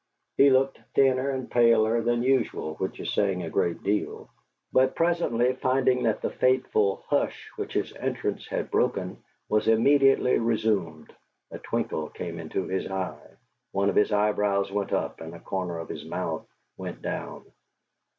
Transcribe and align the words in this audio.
He 0.35 0.49
looked 0.49 0.79
thinner 0.95 1.29
and 1.29 1.47
paler 1.51 2.01
than 2.01 2.23
usual, 2.23 2.73
which 2.77 2.99
is 2.99 3.13
saying 3.13 3.43
a 3.43 3.51
great 3.51 3.83
deal; 3.83 4.31
but 4.73 4.95
presently, 4.95 5.53
finding 5.53 6.01
that 6.05 6.23
the 6.23 6.31
fateful 6.31 7.03
hush 7.07 7.51
which 7.55 7.73
his 7.73 7.93
entrance 7.95 8.47
had 8.47 8.71
broken 8.71 9.23
was 9.47 9.67
immediately 9.67 10.39
resumed, 10.39 11.13
a 11.51 11.59
twinkle 11.59 12.09
came 12.09 12.39
into 12.39 12.63
his 12.67 12.89
eye, 12.89 13.29
one 13.73 13.89
of 13.89 13.95
his 13.95 14.11
eyebrows 14.11 14.71
went 14.71 14.91
up 14.91 15.21
and 15.21 15.35
a 15.35 15.39
corner 15.39 15.77
of 15.77 15.87
his 15.89 16.03
mouth 16.03 16.47
went 16.77 17.03
down. 17.03 17.45